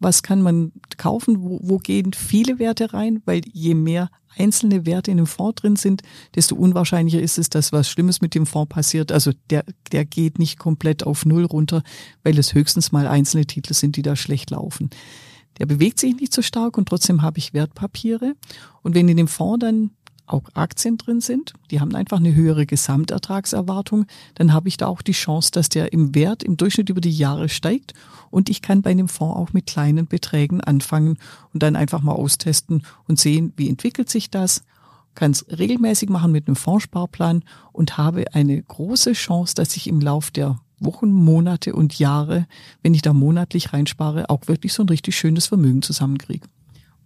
was 0.00 0.22
kann 0.22 0.42
man 0.42 0.72
kaufen, 0.96 1.42
wo, 1.42 1.60
wo 1.62 1.78
gehen 1.78 2.12
viele 2.12 2.58
Werte 2.58 2.92
rein, 2.92 3.22
weil 3.26 3.42
je 3.52 3.74
mehr 3.74 4.10
einzelne 4.36 4.86
Werte 4.86 5.10
in 5.10 5.18
einem 5.18 5.26
Fonds 5.26 5.60
drin 5.60 5.76
sind, 5.76 6.02
desto 6.34 6.54
unwahrscheinlicher 6.54 7.20
ist 7.20 7.38
es, 7.38 7.50
dass 7.50 7.72
was 7.72 7.88
Schlimmes 7.88 8.20
mit 8.20 8.34
dem 8.34 8.46
Fonds 8.46 8.70
passiert. 8.70 9.12
Also 9.12 9.32
der, 9.50 9.64
der 9.92 10.04
geht 10.04 10.38
nicht 10.38 10.58
komplett 10.58 11.04
auf 11.04 11.26
Null 11.26 11.44
runter, 11.44 11.82
weil 12.22 12.38
es 12.38 12.54
höchstens 12.54 12.92
mal 12.92 13.06
einzelne 13.06 13.46
Titel 13.46 13.74
sind, 13.74 13.96
die 13.96 14.02
da 14.02 14.16
schlecht 14.16 14.50
laufen. 14.50 14.90
Der 15.58 15.66
bewegt 15.66 16.00
sich 16.00 16.16
nicht 16.16 16.32
so 16.32 16.40
stark 16.40 16.78
und 16.78 16.88
trotzdem 16.88 17.22
habe 17.22 17.38
ich 17.38 17.52
Wertpapiere. 17.52 18.34
Und 18.82 18.94
wenn 18.94 19.08
in 19.08 19.18
dem 19.18 19.28
Fonds 19.28 19.60
dann 19.60 19.90
auch 20.32 20.44
Aktien 20.54 20.96
drin 20.96 21.20
sind, 21.20 21.52
die 21.70 21.80
haben 21.80 21.94
einfach 21.94 22.18
eine 22.18 22.34
höhere 22.34 22.66
Gesamtertragserwartung, 22.66 24.06
dann 24.34 24.52
habe 24.52 24.68
ich 24.68 24.76
da 24.76 24.86
auch 24.86 25.02
die 25.02 25.12
Chance, 25.12 25.50
dass 25.52 25.68
der 25.68 25.92
im 25.92 26.14
Wert 26.14 26.42
im 26.42 26.56
Durchschnitt 26.56 26.88
über 26.88 27.00
die 27.00 27.10
Jahre 27.10 27.48
steigt. 27.48 27.94
Und 28.30 28.48
ich 28.48 28.62
kann 28.62 28.82
bei 28.82 28.90
einem 28.90 29.08
Fonds 29.08 29.36
auch 29.36 29.52
mit 29.52 29.66
kleinen 29.66 30.06
Beträgen 30.06 30.60
anfangen 30.60 31.18
und 31.52 31.62
dann 31.62 31.76
einfach 31.76 32.02
mal 32.02 32.12
austesten 32.12 32.84
und 33.08 33.18
sehen, 33.18 33.52
wie 33.56 33.68
entwickelt 33.68 34.08
sich 34.08 34.30
das, 34.30 34.62
kann 35.14 35.32
es 35.32 35.46
regelmäßig 35.48 36.08
machen 36.08 36.32
mit 36.32 36.46
einem 36.46 36.56
Fondssparplan 36.56 37.42
und 37.72 37.98
habe 37.98 38.32
eine 38.32 38.62
große 38.62 39.12
Chance, 39.12 39.54
dass 39.54 39.76
ich 39.76 39.88
im 39.88 40.00
Lauf 40.00 40.30
der 40.30 40.60
Wochen, 40.78 41.12
Monate 41.12 41.74
und 41.74 41.98
Jahre, 41.98 42.46
wenn 42.82 42.94
ich 42.94 43.02
da 43.02 43.12
monatlich 43.12 43.72
reinspare, 43.72 44.30
auch 44.30 44.48
wirklich 44.48 44.72
so 44.72 44.82
ein 44.82 44.88
richtig 44.88 45.16
schönes 45.16 45.46
Vermögen 45.46 45.82
zusammenkriege. 45.82 46.46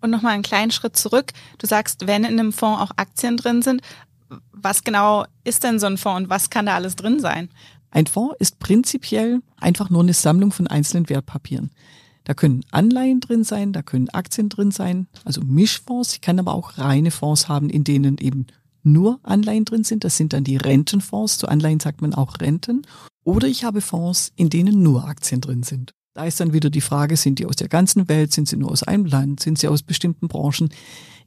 Und 0.05 0.11
nochmal 0.11 0.35
einen 0.35 0.43
kleinen 0.43 0.71
Schritt 0.71 0.99
zurück. 0.99 1.33
Du 1.57 1.67
sagst, 1.67 2.07
wenn 2.07 2.25
in 2.25 2.39
einem 2.39 2.53
Fonds 2.53 2.83
auch 2.83 2.91
Aktien 2.97 3.39
drin 3.39 3.63
sind, 3.63 3.81
was 4.53 4.85
genau 4.85 5.25
ist 5.45 5.65
denn 5.65 5.79
so 5.79 5.87
ein 5.87 5.97
Fonds 5.97 6.25
und 6.25 6.29
was 6.29 6.51
kann 6.51 6.67
da 6.67 6.75
alles 6.75 6.95
drin 6.95 7.21
sein? 7.21 7.49
Ein 7.91 8.07
Fonds 8.07 8.37
ist 8.39 8.59
prinzipiell 8.59 9.41
einfach 9.57 9.89
nur 9.89 10.03
eine 10.03 10.13
Sammlung 10.13 10.53
von 10.53 10.67
einzelnen 10.67 11.09
Wertpapieren. 11.09 11.71
Da 12.25 12.35
können 12.35 12.67
Anleihen 12.71 13.21
drin 13.21 13.45
sein, 13.45 13.73
da 13.73 13.81
können 13.81 14.11
Aktien 14.11 14.51
drin 14.51 14.73
sein, 14.73 15.07
also 15.25 15.41
Mischfonds. 15.41 16.13
Ich 16.13 16.21
kann 16.21 16.39
aber 16.39 16.53
auch 16.53 16.77
reine 16.77 17.11
Fonds 17.11 17.49
haben, 17.49 17.71
in 17.71 17.83
denen 17.83 18.19
eben 18.19 18.47
nur 18.83 19.21
Anleihen 19.23 19.65
drin 19.65 19.85
sind. 19.85 20.05
Das 20.05 20.19
sind 20.19 20.35
dann 20.35 20.45
die 20.45 20.59
Rentenfonds. 20.59 21.39
Zu 21.39 21.49
Anleihen 21.49 21.81
sagt 21.81 22.03
man 22.03 22.13
auch 22.13 22.41
Renten. 22.43 22.83
Oder 23.25 23.49
ich 23.49 23.65
habe 23.65 23.81
Fonds, 23.81 24.33
in 24.37 24.51
denen 24.51 24.83
nur 24.83 25.09
Aktien 25.09 25.41
drin 25.41 25.63
sind. 25.63 25.95
Da 26.15 26.27
ist 26.27 26.39
dann 26.39 26.53
wieder 26.53 26.71
die 26.71 26.81
Frage, 26.81 27.17
sind 27.17 27.41
die 27.41 27.47
aus 27.47 27.57
der 27.57 27.69
ganzen 27.69 28.09
Welt, 28.09 28.33
sind 28.33 28.49
sie 28.49 28.57
nur 28.57 28.71
aus 28.71 28.85
einem 28.85 29.05
Land, 29.05 29.41
sind 29.41 29.59
sie 29.59 29.67
aus 29.67 29.83
bestimmten 29.83 30.29
Branchen? 30.29 30.69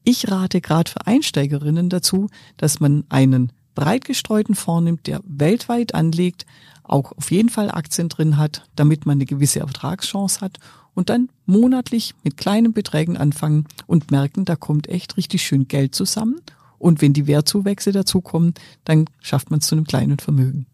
Ich 0.06 0.32
rate 0.32 0.62
gerade 0.62 0.90
für 0.90 1.06
Einsteigerinnen 1.06 1.90
dazu, 1.90 2.30
dass 2.56 2.80
man 2.80 3.04
einen 3.10 3.52
breit 3.76 4.06
gestreuten 4.06 4.56
Fonds 4.56 4.86
nimmt, 4.86 5.06
der 5.08 5.20
weltweit 5.26 5.94
anlegt, 5.94 6.46
auch 6.84 7.12
auf 7.12 7.32
jeden 7.32 7.50
Fall 7.50 7.70
Aktien 7.70 8.08
drin 8.08 8.38
hat, 8.38 8.66
damit 8.78 9.06
man 9.06 9.18
eine 9.18 9.26
gewisse 9.26 9.60
Ertragschance 9.60 10.40
hat 10.40 10.58
und 10.94 11.10
dann 11.10 11.28
monatlich 11.46 12.16
mit 12.24 12.38
kleinen 12.38 12.72
Beträgen 12.72 13.18
anfangen 13.18 13.68
und 13.88 14.10
merken, 14.10 14.46
da 14.46 14.56
kommt 14.56 14.88
echt 14.88 15.18
richtig 15.18 15.46
schön 15.46 15.68
Geld 15.68 15.96
zusammen. 15.96 16.40
Und 16.80 17.02
wenn 17.02 17.12
die 17.12 17.28
Wertzuwächse 17.28 17.92
dazukommen, 17.92 18.54
dann 18.86 19.06
schafft 19.20 19.52
man 19.52 19.60
es 19.60 19.68
zu 19.68 19.76
einem 19.76 19.86
kleinen 19.86 20.18
Vermögen. 20.18 20.66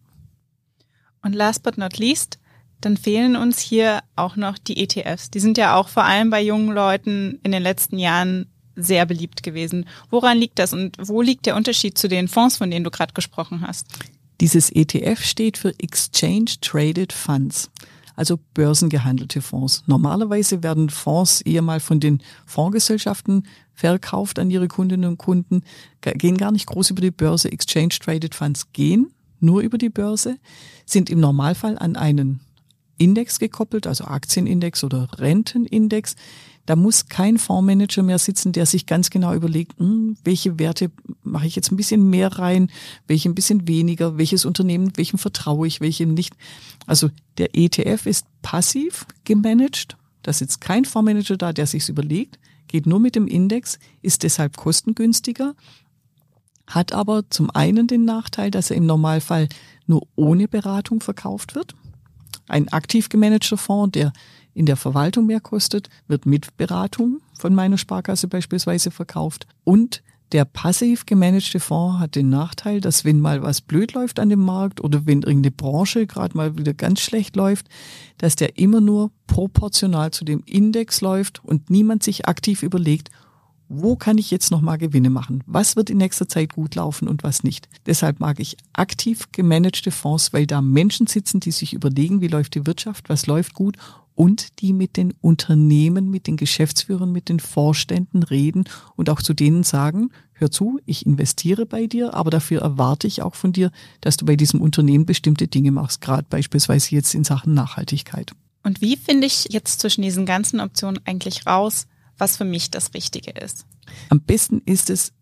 Und 1.24 1.34
last 1.34 1.63
but 1.63 1.79
not 1.79 1.98
least, 1.98 2.38
dann 2.85 2.97
fehlen 2.97 3.35
uns 3.35 3.59
hier 3.59 4.01
auch 4.15 4.35
noch 4.35 4.57
die 4.57 4.83
ETFs. 4.83 5.29
Die 5.29 5.39
sind 5.39 5.57
ja 5.57 5.75
auch 5.75 5.87
vor 5.87 6.03
allem 6.03 6.29
bei 6.29 6.41
jungen 6.41 6.73
Leuten 6.73 7.39
in 7.43 7.51
den 7.51 7.63
letzten 7.63 7.97
Jahren 7.97 8.47
sehr 8.75 9.05
beliebt 9.05 9.43
gewesen. 9.43 9.85
Woran 10.09 10.37
liegt 10.37 10.59
das 10.59 10.73
und 10.73 10.97
wo 10.99 11.21
liegt 11.21 11.45
der 11.45 11.55
Unterschied 11.55 11.97
zu 11.97 12.07
den 12.07 12.27
Fonds, 12.27 12.57
von 12.57 12.71
denen 12.71 12.83
du 12.83 12.91
gerade 12.91 13.13
gesprochen 13.13 13.61
hast? 13.65 13.87
Dieses 14.41 14.69
ETF 14.71 15.23
steht 15.23 15.57
für 15.57 15.73
Exchange 15.79 16.55
Traded 16.59 17.13
Funds, 17.13 17.69
also 18.15 18.39
börsengehandelte 18.53 19.41
Fonds. 19.41 19.83
Normalerweise 19.85 20.63
werden 20.63 20.89
Fonds 20.89 21.41
eher 21.41 21.61
mal 21.61 21.79
von 21.79 21.99
den 21.99 22.21
Fondsgesellschaften 22.45 23.47
verkauft 23.73 24.39
an 24.39 24.49
ihre 24.49 24.67
Kundinnen 24.67 25.09
und 25.09 25.17
Kunden, 25.17 25.61
gehen 26.01 26.37
gar 26.37 26.51
nicht 26.51 26.65
groß 26.65 26.89
über 26.89 27.01
die 27.01 27.11
Börse. 27.11 27.51
Exchange 27.51 27.95
Traded 27.99 28.35
Funds 28.35 28.71
gehen 28.73 29.13
nur 29.39 29.61
über 29.61 29.77
die 29.77 29.89
Börse, 29.89 30.37
sind 30.85 31.09
im 31.09 31.19
Normalfall 31.19 31.77
an 31.77 31.95
einen 31.95 32.39
Index 32.97 33.39
gekoppelt, 33.39 33.88
also 33.88 34.05
Aktienindex 34.05 34.83
oder 34.83 35.07
Rentenindex. 35.17 36.15
Da 36.65 36.75
muss 36.77 37.09
kein 37.09 37.38
Fondsmanager 37.38 38.03
mehr 38.03 38.19
sitzen, 38.19 38.53
der 38.53 38.65
sich 38.65 38.85
ganz 38.85 39.09
genau 39.09 39.33
überlegt, 39.33 39.77
hm, 39.79 40.15
welche 40.23 40.59
Werte 40.59 40.91
mache 41.21 41.47
ich 41.47 41.55
jetzt 41.55 41.71
ein 41.71 41.77
bisschen 41.77 42.09
mehr 42.09 42.39
rein, 42.39 42.71
welche 43.07 43.29
ein 43.29 43.35
bisschen 43.35 43.67
weniger, 43.67 44.17
welches 44.17 44.45
Unternehmen, 44.45 44.93
welchem 44.95 45.17
vertraue 45.17 45.67
ich, 45.67 45.81
welchem 45.81 46.13
nicht. 46.13 46.35
Also 46.85 47.09
der 47.38 47.50
ETF 47.53 48.05
ist 48.05 48.25
passiv 48.41 49.05
gemanagt. 49.25 49.97
Da 50.21 50.31
sitzt 50.31 50.62
kein 50.62 50.85
Fondsmanager 50.85 51.35
da, 51.35 51.51
der 51.51 51.67
sich's 51.67 51.89
überlegt, 51.89 52.39
geht 52.67 52.85
nur 52.85 53.00
mit 53.00 53.15
dem 53.15 53.27
Index, 53.27 53.77
ist 54.01 54.23
deshalb 54.23 54.55
kostengünstiger, 54.55 55.55
hat 56.65 56.93
aber 56.93 57.29
zum 57.29 57.50
einen 57.50 57.88
den 57.88 58.05
Nachteil, 58.05 58.51
dass 58.51 58.71
er 58.71 58.77
im 58.77 58.85
Normalfall 58.85 59.50
nur 59.85 60.07
ohne 60.15 60.47
Beratung 60.47 61.01
verkauft 61.01 61.55
wird. 61.55 61.75
Ein 62.47 62.67
aktiv 62.69 63.09
gemanagter 63.09 63.57
Fonds, 63.57 63.93
der 63.93 64.13
in 64.53 64.65
der 64.65 64.77
Verwaltung 64.77 65.25
mehr 65.25 65.39
kostet, 65.39 65.89
wird 66.07 66.25
mit 66.25 66.55
Beratung 66.57 67.21
von 67.37 67.55
meiner 67.55 67.77
Sparkasse 67.77 68.27
beispielsweise 68.27 68.91
verkauft. 68.91 69.47
Und 69.63 70.03
der 70.33 70.45
passiv 70.45 71.05
gemanagte 71.05 71.59
Fonds 71.59 71.99
hat 71.99 72.15
den 72.15 72.29
Nachteil, 72.29 72.81
dass 72.81 73.05
wenn 73.05 73.19
mal 73.19 73.43
was 73.43 73.61
blöd 73.61 73.93
läuft 73.93 74.19
an 74.19 74.29
dem 74.29 74.41
Markt 74.41 74.81
oder 74.81 75.05
wenn 75.05 75.21
irgendeine 75.21 75.51
Branche 75.51 76.07
gerade 76.07 76.35
mal 76.35 76.57
wieder 76.57 76.73
ganz 76.73 77.01
schlecht 77.01 77.35
läuft, 77.35 77.67
dass 78.17 78.35
der 78.35 78.57
immer 78.57 78.81
nur 78.81 79.11
proportional 79.27 80.09
zu 80.11 80.25
dem 80.25 80.41
Index 80.45 81.01
läuft 81.01 81.43
und 81.43 81.69
niemand 81.69 82.01
sich 82.01 82.27
aktiv 82.27 82.63
überlegt, 82.63 83.11
wo 83.81 83.95
kann 83.95 84.17
ich 84.17 84.31
jetzt 84.31 84.51
nochmal 84.51 84.77
Gewinne 84.77 85.09
machen? 85.09 85.43
Was 85.45 85.75
wird 85.75 85.89
in 85.89 85.97
nächster 85.97 86.27
Zeit 86.27 86.53
gut 86.53 86.75
laufen 86.75 87.07
und 87.07 87.23
was 87.23 87.43
nicht? 87.43 87.67
Deshalb 87.85 88.19
mag 88.19 88.39
ich 88.39 88.57
aktiv 88.73 89.27
gemanagte 89.31 89.91
Fonds, 89.91 90.33
weil 90.33 90.45
da 90.45 90.61
Menschen 90.61 91.07
sitzen, 91.07 91.39
die 91.39 91.51
sich 91.51 91.73
überlegen, 91.73 92.21
wie 92.21 92.27
läuft 92.27 92.55
die 92.55 92.65
Wirtschaft, 92.65 93.09
was 93.09 93.25
läuft 93.25 93.53
gut 93.53 93.77
und 94.15 94.61
die 94.61 94.73
mit 94.73 94.97
den 94.97 95.13
Unternehmen, 95.21 96.09
mit 96.09 96.27
den 96.27 96.37
Geschäftsführern, 96.37 97.11
mit 97.11 97.29
den 97.29 97.39
Vorständen 97.39 98.23
reden 98.23 98.65
und 98.95 99.09
auch 99.09 99.21
zu 99.21 99.33
denen 99.33 99.63
sagen, 99.63 100.11
hör 100.33 100.51
zu, 100.51 100.79
ich 100.85 101.05
investiere 101.05 101.65
bei 101.65 101.87
dir, 101.87 102.13
aber 102.13 102.29
dafür 102.29 102.61
erwarte 102.61 103.07
ich 103.07 103.21
auch 103.21 103.35
von 103.35 103.53
dir, 103.53 103.71
dass 104.01 104.17
du 104.17 104.25
bei 104.25 104.35
diesem 104.35 104.61
Unternehmen 104.61 105.05
bestimmte 105.05 105.47
Dinge 105.47 105.71
machst, 105.71 106.01
gerade 106.01 106.27
beispielsweise 106.29 106.95
jetzt 106.95 107.15
in 107.15 107.23
Sachen 107.23 107.53
Nachhaltigkeit. 107.53 108.33
Und 108.63 108.81
wie 108.81 108.97
finde 108.97 109.27
ich 109.27 109.47
jetzt 109.49 109.81
zwischen 109.81 110.03
diesen 110.03 110.25
ganzen 110.25 110.59
Optionen 110.59 111.01
eigentlich 111.05 111.45
raus, 111.45 111.87
was 112.17 112.38
für 112.38 112.46
mich 112.46 112.72
das 112.72 112.93
Richtige 112.93 113.32
ist? 113.32 113.65
Am 114.10 114.22
besten 114.22 114.62
ist 114.65 114.89
es, 114.89 115.13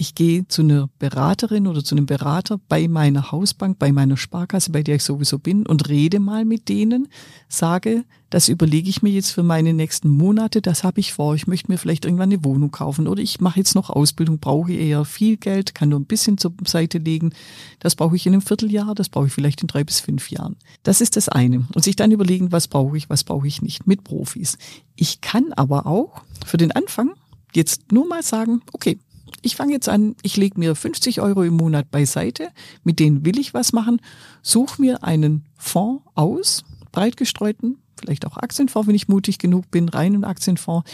ich 0.00 0.14
gehe 0.14 0.48
zu 0.48 0.62
einer 0.62 0.88
Beraterin 0.98 1.66
oder 1.66 1.84
zu 1.84 1.94
einem 1.94 2.06
Berater 2.06 2.58
bei 2.70 2.88
meiner 2.88 3.32
Hausbank, 3.32 3.78
bei 3.78 3.92
meiner 3.92 4.16
Sparkasse, 4.16 4.72
bei 4.72 4.82
der 4.82 4.96
ich 4.96 5.04
sowieso 5.04 5.38
bin 5.38 5.66
und 5.66 5.90
rede 5.90 6.20
mal 6.20 6.46
mit 6.46 6.70
denen, 6.70 7.08
sage, 7.50 8.04
das 8.30 8.48
überlege 8.48 8.88
ich 8.88 9.02
mir 9.02 9.10
jetzt 9.10 9.30
für 9.30 9.42
meine 9.42 9.74
nächsten 9.74 10.08
Monate, 10.08 10.62
das 10.62 10.84
habe 10.84 11.00
ich 11.00 11.12
vor, 11.12 11.34
ich 11.34 11.46
möchte 11.46 11.70
mir 11.70 11.76
vielleicht 11.76 12.06
irgendwann 12.06 12.32
eine 12.32 12.42
Wohnung 12.46 12.70
kaufen 12.70 13.08
oder 13.08 13.20
ich 13.20 13.42
mache 13.42 13.58
jetzt 13.58 13.74
noch 13.74 13.90
Ausbildung, 13.90 14.38
brauche 14.38 14.72
eher 14.72 15.04
viel 15.04 15.36
Geld, 15.36 15.74
kann 15.74 15.90
nur 15.90 16.00
ein 16.00 16.06
bisschen 16.06 16.38
zur 16.38 16.54
Seite 16.66 16.96
legen, 16.96 17.34
das 17.78 17.94
brauche 17.94 18.16
ich 18.16 18.24
in 18.24 18.32
einem 18.32 18.40
Vierteljahr, 18.40 18.94
das 18.94 19.10
brauche 19.10 19.26
ich 19.26 19.34
vielleicht 19.34 19.60
in 19.60 19.68
drei 19.68 19.84
bis 19.84 20.00
fünf 20.00 20.30
Jahren. 20.30 20.56
Das 20.82 21.02
ist 21.02 21.16
das 21.16 21.28
eine. 21.28 21.66
Und 21.74 21.84
sich 21.84 21.96
dann 21.96 22.10
überlegen, 22.10 22.52
was 22.52 22.68
brauche 22.68 22.96
ich, 22.96 23.10
was 23.10 23.22
brauche 23.22 23.46
ich 23.46 23.60
nicht 23.60 23.86
mit 23.86 24.02
Profis. 24.02 24.56
Ich 24.96 25.20
kann 25.20 25.52
aber 25.52 25.86
auch 25.86 26.22
für 26.46 26.56
den 26.56 26.72
Anfang 26.72 27.10
jetzt 27.54 27.92
nur 27.92 28.08
mal 28.08 28.22
sagen, 28.22 28.62
okay, 28.72 28.98
ich 29.42 29.56
fange 29.56 29.72
jetzt 29.72 29.88
an, 29.88 30.16
ich 30.22 30.36
lege 30.36 30.58
mir 30.58 30.74
50 30.74 31.20
Euro 31.20 31.42
im 31.42 31.56
Monat 31.56 31.90
beiseite, 31.90 32.48
mit 32.84 32.98
denen 32.98 33.24
will 33.24 33.38
ich 33.38 33.54
was 33.54 33.72
machen, 33.72 34.00
suche 34.42 34.80
mir 34.80 35.04
einen 35.04 35.44
Fonds 35.56 36.04
aus, 36.14 36.64
breit 36.92 37.16
gestreuten, 37.16 37.78
vielleicht 37.98 38.26
auch 38.26 38.36
Aktienfonds, 38.36 38.88
wenn 38.88 38.94
ich 38.94 39.08
mutig 39.08 39.38
genug 39.38 39.70
bin, 39.70 39.88
reinen 39.88 40.24
Aktienfonds 40.24 40.90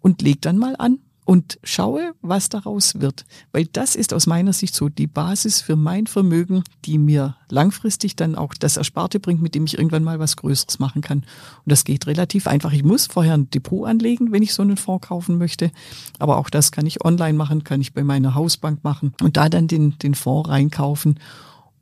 und 0.00 0.22
leg 0.22 0.40
dann 0.42 0.58
mal 0.58 0.76
an, 0.76 0.98
und 1.30 1.60
schaue, 1.62 2.14
was 2.22 2.48
daraus 2.48 3.00
wird. 3.00 3.24
Weil 3.52 3.64
das 3.66 3.94
ist 3.94 4.12
aus 4.12 4.26
meiner 4.26 4.52
Sicht 4.52 4.74
so 4.74 4.88
die 4.88 5.06
Basis 5.06 5.60
für 5.60 5.76
mein 5.76 6.08
Vermögen, 6.08 6.64
die 6.84 6.98
mir 6.98 7.36
langfristig 7.48 8.16
dann 8.16 8.34
auch 8.34 8.52
das 8.52 8.76
Ersparte 8.76 9.20
bringt, 9.20 9.40
mit 9.40 9.54
dem 9.54 9.64
ich 9.64 9.78
irgendwann 9.78 10.02
mal 10.02 10.18
was 10.18 10.36
Größeres 10.36 10.80
machen 10.80 11.02
kann. 11.02 11.18
Und 11.18 11.66
das 11.66 11.84
geht 11.84 12.08
relativ 12.08 12.48
einfach. 12.48 12.72
Ich 12.72 12.82
muss 12.82 13.06
vorher 13.06 13.34
ein 13.34 13.48
Depot 13.48 13.86
anlegen, 13.86 14.32
wenn 14.32 14.42
ich 14.42 14.52
so 14.52 14.62
einen 14.62 14.76
Fonds 14.76 15.06
kaufen 15.06 15.38
möchte. 15.38 15.70
Aber 16.18 16.36
auch 16.36 16.50
das 16.50 16.72
kann 16.72 16.84
ich 16.84 17.04
online 17.04 17.38
machen, 17.38 17.62
kann 17.62 17.80
ich 17.80 17.94
bei 17.94 18.02
meiner 18.02 18.34
Hausbank 18.34 18.82
machen 18.82 19.14
und 19.22 19.36
da 19.36 19.48
dann 19.48 19.68
den, 19.68 19.96
den 19.98 20.16
Fonds 20.16 20.48
reinkaufen 20.48 21.20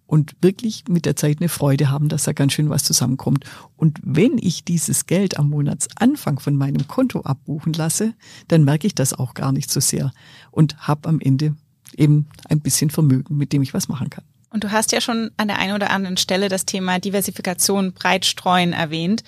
und 0.08 0.34
wirklich 0.40 0.84
mit 0.88 1.04
der 1.04 1.16
Zeit 1.16 1.36
eine 1.38 1.50
Freude 1.50 1.90
haben, 1.90 2.08
dass 2.08 2.24
da 2.24 2.32
ganz 2.32 2.54
schön 2.54 2.70
was 2.70 2.82
zusammenkommt. 2.82 3.44
Und 3.76 3.98
wenn 4.02 4.38
ich 4.38 4.64
dieses 4.64 5.04
Geld 5.04 5.38
am 5.38 5.50
Monatsanfang 5.50 6.40
von 6.40 6.56
meinem 6.56 6.88
Konto 6.88 7.20
abbuchen 7.20 7.74
lasse, 7.74 8.14
dann 8.48 8.64
merke 8.64 8.86
ich 8.86 8.94
das 8.94 9.12
auch 9.12 9.34
gar 9.34 9.52
nicht 9.52 9.70
so 9.70 9.80
sehr 9.80 10.10
und 10.50 10.88
habe 10.88 11.10
am 11.10 11.20
Ende 11.20 11.54
eben 11.94 12.26
ein 12.48 12.60
bisschen 12.60 12.88
Vermögen, 12.88 13.36
mit 13.36 13.52
dem 13.52 13.60
ich 13.60 13.74
was 13.74 13.88
machen 13.88 14.08
kann. 14.08 14.24
Und 14.48 14.64
du 14.64 14.72
hast 14.72 14.92
ja 14.92 15.02
schon 15.02 15.30
an 15.36 15.48
der 15.48 15.58
einen 15.58 15.74
oder 15.74 15.90
anderen 15.90 16.16
Stelle 16.16 16.48
das 16.48 16.64
Thema 16.64 16.98
Diversifikation 16.98 17.92
breit 17.92 18.24
streuen 18.24 18.72
erwähnt. 18.72 19.24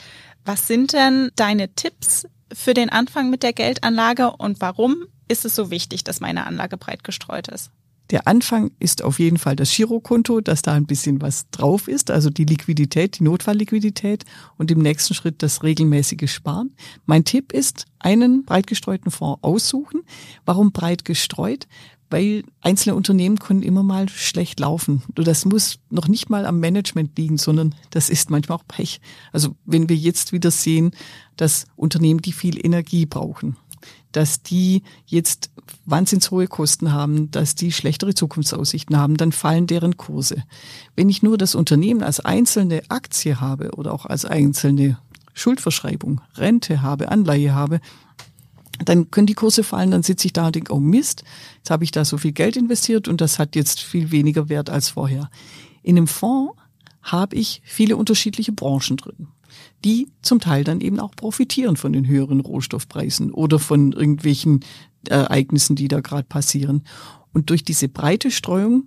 Was 0.47 0.67
sind 0.67 0.95
denn 0.95 1.31
deine 1.37 1.75
Tipps 1.75 2.27
für 2.55 2.73
den 2.73 2.89
Anfang 2.89 3.29
mit 3.29 3.43
der 3.43 3.53
Geldanlage 3.53 4.31
und 4.31 4.63
warum 4.63 5.05
ist 5.29 5.45
es 5.45 5.55
so 5.55 5.71
wichtig, 5.71 6.05
dass 6.05 6.21
meine 6.21 6.47
Anlage 6.47 6.79
breit 6.79 7.05
gestreut 7.05 7.49
ist? 7.49 7.71
Der 8.11 8.27
Anfang 8.27 8.73
ist 8.81 9.03
auf 9.05 9.21
jeden 9.21 9.39
Fall 9.39 9.55
das 9.55 9.75
Girokonto, 9.75 10.41
dass 10.41 10.63
da 10.63 10.73
ein 10.73 10.87
bisschen 10.87 11.23
was 11.23 11.49
drauf 11.51 11.87
ist, 11.87 12.11
also 12.11 12.29
die 12.29 12.45
Liquidität, 12.45 13.21
die 13.21 13.25
Notfallliquidität 13.25 14.25
und 14.59 14.71
im 14.71 14.81
nächsten 14.81 15.15
Schritt 15.15 15.43
das 15.43 15.63
regelmäßige 15.63 16.31
Sparen. 16.31 16.75
Mein 17.07 17.25
Tipp 17.25 17.53
ist, 17.53 17.87
einen 18.01 18.45
breit 18.45 18.67
gestreuten 18.67 19.13
Fonds 19.13 19.43
aussuchen. 19.43 20.03
Warum 20.45 20.73
breit 20.73 21.05
gestreut? 21.05 21.69
Weil 22.13 22.43
einzelne 22.61 22.97
Unternehmen 22.97 23.39
können 23.39 23.63
immer 23.63 23.85
mal 23.85 24.09
schlecht 24.09 24.59
laufen. 24.59 25.05
Das 25.15 25.45
muss 25.45 25.79
noch 25.91 26.09
nicht 26.09 26.29
mal 26.29 26.45
am 26.45 26.59
Management 26.59 27.17
liegen, 27.17 27.39
sondern 27.39 27.77
das 27.91 28.11
ist 28.11 28.31
manchmal 28.31 28.59
auch 28.59 28.67
Pech. 28.67 29.01
Also 29.33 29.55
wenn 29.65 29.89
wir 29.89 29.95
jetzt 29.95 30.33
wieder 30.33 30.51
sehen, 30.51 30.91
dass 31.37 31.67
Unternehmen, 31.77 32.21
die 32.21 32.33
viel 32.33 32.65
Energie 32.65 33.07
brauchen, 33.07 33.57
dass 34.13 34.43
die 34.43 34.83
jetzt 35.07 35.51
wahnsinnshohe 35.87 36.47
Kosten 36.47 36.93
haben, 36.93 37.31
dass 37.31 37.55
die 37.55 37.73
schlechtere 37.73 38.15
Zukunftsaussichten 38.15 38.97
haben, 38.97 39.17
dann 39.17 39.33
fallen 39.33 39.67
deren 39.67 39.97
Kurse. 39.97 40.43
Wenn 40.97 41.09
ich 41.09 41.23
nur 41.23 41.39
das 41.39 41.55
Unternehmen 41.55 42.03
als 42.03 42.21
einzelne 42.21 42.83
Aktie 42.89 43.41
habe 43.41 43.73
oder 43.73 43.93
auch 43.93 44.07
als 44.07 44.25
einzelne 44.25 44.99
Schuldverschreibung, 45.35 46.21
Rente 46.37 46.83
habe, 46.83 47.11
Anleihe 47.11 47.55
habe, 47.55 47.81
dann 48.85 49.11
können 49.11 49.27
die 49.27 49.35
Kurse 49.35 49.63
fallen, 49.63 49.91
dann 49.91 50.03
sitze 50.03 50.27
ich 50.27 50.33
da 50.33 50.47
und 50.47 50.57
denke, 50.57 50.73
oh 50.73 50.81
Mist, 50.81 51.23
jetzt 51.59 51.71
habe 51.71 51.85
ich 51.85 51.91
da 51.91 52.05
so 52.05 52.17
viel 52.17 52.33
Geld 52.33 52.57
investiert 52.57 53.09
und 53.09 53.21
das 53.21 53.39
hat 53.39 53.55
jetzt 53.55 53.81
viel 53.81 54.11
weniger 54.11 54.49
Wert 54.49 54.71
als 54.71 54.89
vorher. 54.89 55.31
In 55.83 55.97
einem 55.97 56.07
Fonds 56.07 56.55
habe 57.03 57.37
ich 57.37 57.63
viele 57.65 57.97
unterschiedliche 57.97 58.53
Branchen 58.53 58.97
drin 58.97 59.29
die 59.85 60.09
zum 60.23 60.41
Teil 60.41 60.65
dann 60.65 60.81
eben 60.81 61.01
auch 61.01 61.13
profitieren 61.13 61.77
von 61.77 61.93
den 61.93 62.07
höheren 62.07 62.41
Rohstoffpreisen 62.41 63.33
oder 63.33 63.59
von 63.59 63.93
irgendwelchen 63.93 64.61
Ereignissen, 65.09 65.77
die 65.77 65.89
da 65.89 66.01
gerade 66.01 66.25
passieren. 66.25 66.83
Und 67.33 67.51
durch 67.51 67.65
diese 67.65 67.89
breite 67.89 68.31
Streuung, 68.31 68.85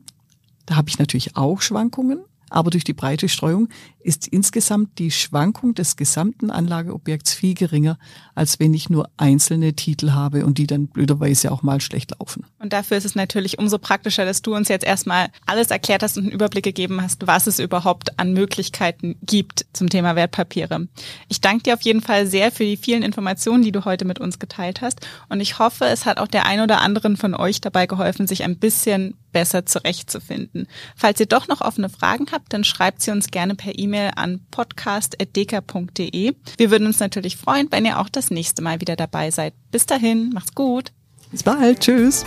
da 0.66 0.76
habe 0.76 0.90
ich 0.90 1.00
natürlich 1.00 1.36
auch 1.36 1.62
Schwankungen, 1.62 2.20
aber 2.54 2.70
durch 2.70 2.84
die 2.84 2.94
breite 2.94 3.30
Streuung 3.30 3.70
ist 4.00 4.28
insgesamt 4.28 5.00
die 5.00 5.12
Schwankung 5.12 5.74
des 5.74 5.96
gesamten 5.96 6.52
Anlageobjekts 6.52 7.34
viel 7.34 7.54
geringer, 7.54 7.98
als 8.36 8.60
wenn 8.60 8.74
ich 8.74 8.90
nur 8.90 9.10
einzelne 9.18 9.74
Titel 9.74 10.12
habe 10.12 10.46
und 10.46 10.58
die 10.58 10.68
dann 10.68 10.88
blöderweise 10.88 11.52
auch 11.52 11.64
mal 11.64 11.82
schlecht 11.82 12.12
laufen. 12.20 12.46
Und 12.60 12.74
dafür 12.74 12.98
ist 12.98 13.06
es 13.06 13.16
natürlich 13.16 13.58
umso 13.58 13.80
praktischer, 13.80 14.26
dass 14.26 14.42
du 14.42 14.56
uns 14.56 14.68
jetzt 14.68 14.86
erstmal 14.86 15.30
alles 15.46 15.72
erklärt 15.72 16.04
hast 16.04 16.18
und 16.18 16.26
einen 16.26 16.34
Überblick 16.34 16.64
gegeben 16.64 17.02
hast, 17.02 17.26
was 17.26 17.48
es 17.48 17.60
überhaupt 17.60 18.20
an 18.20 18.34
Möglichkeiten 18.34 19.16
gibt 19.24 19.66
zum 19.74 19.90
Thema 19.90 20.16
Wertpapiere. 20.16 20.88
Ich 21.30 21.42
danke 21.42 21.64
dir 21.64 21.74
auf 21.74 21.82
jeden 21.82 22.02
Fall 22.02 22.28
sehr 22.28 22.52
für 22.52 22.66
die 22.66 22.78
vielen 22.78 23.04
Informationen, 23.04 23.64
die 23.64 23.72
du 23.72 23.86
heute 23.86 24.06
mit 24.06 24.20
uns 24.20 24.38
geteilt 24.38 24.82
hast. 24.82 25.08
Und 25.30 25.40
ich 25.40 25.60
hoffe, 25.60 25.86
es 25.86 26.06
hat 26.06 26.20
auch 26.20 26.28
der 26.28 26.46
ein 26.46 26.60
oder 26.60 26.82
anderen 26.82 27.18
von 27.18 27.34
euch 27.34 27.62
dabei 27.62 27.88
geholfen, 27.88 28.28
sich 28.28 28.44
ein 28.44 28.58
bisschen 28.58 29.16
besser 29.34 29.66
zurechtzufinden. 29.66 30.68
Falls 30.96 31.20
ihr 31.20 31.26
doch 31.26 31.50
noch 31.50 31.60
offene 31.60 31.90
Fragen 31.90 32.28
habt, 32.32 32.54
dann 32.54 32.64
schreibt 32.64 33.02
sie 33.02 33.12
uns 33.12 33.28
gerne 33.28 33.56
per 33.56 33.78
E-Mail 33.78 34.12
an 34.16 34.40
podcast.deka.de. 34.52 36.36
Wir 36.58 36.72
würden 36.72 36.88
uns 36.88 37.00
natürlich 37.00 37.36
freuen, 37.36 37.68
wenn 37.72 37.86
ihr 37.86 38.00
auch 38.00 38.10
das 38.10 38.32
nächste 38.32 38.62
Mal 38.62 38.80
wieder 38.80 38.96
dabei 38.96 39.32
seid. 39.32 39.54
Bis 39.72 39.86
dahin, 39.86 40.30
macht's 40.30 40.56
gut. 40.56 40.94
Bis 41.32 41.44
bald. 41.44 41.82
Tschüss. 41.82 42.24